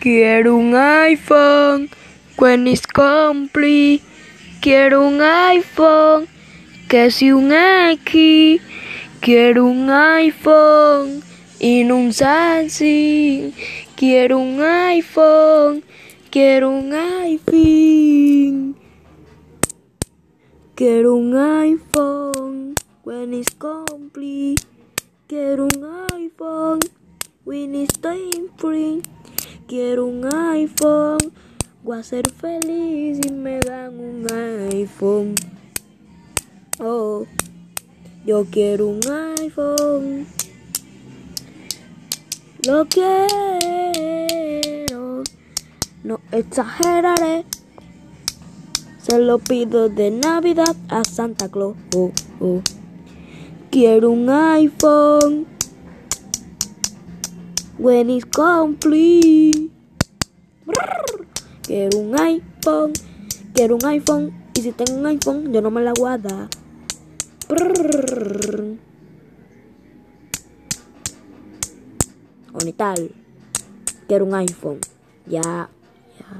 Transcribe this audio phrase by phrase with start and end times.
[0.00, 1.88] Quiero un iPhone
[2.36, 4.02] when it's complete.
[4.60, 6.26] Quiero un iPhone
[6.88, 8.60] que si un X.
[9.20, 11.22] Quiero un iPhone
[11.60, 13.52] y no un Samsung.
[13.96, 15.82] Quiero un iPhone.
[16.30, 18.76] Quiero un iPhone.
[20.74, 22.74] Quiero un iPhone
[23.04, 24.66] when it's complete.
[25.28, 26.80] Quiero un iPhone
[27.44, 29.00] when it's time free.
[29.66, 31.32] Quiero un iPhone.
[31.82, 34.24] Voy a ser feliz si me dan un
[34.72, 35.34] iPhone.
[36.78, 37.26] Oh,
[38.24, 39.00] yo quiero un
[39.40, 40.24] iPhone.
[42.64, 43.16] Lo quiero.
[46.04, 47.44] No exageraré.
[49.02, 51.74] Se lo pido de Navidad a Santa Claus.
[51.96, 52.62] Oh, oh.
[53.72, 55.46] Quiero un iPhone.
[57.78, 59.45] When it's complete.
[61.66, 62.92] Quiero un iPhone.
[63.52, 64.32] Quiero un iPhone.
[64.54, 66.48] Y si tengo un iPhone, yo no me la guarda.
[67.48, 68.76] Brrr.
[72.52, 73.10] O ni tal.
[74.06, 74.78] Quiero un iPhone.
[75.26, 75.68] Ya.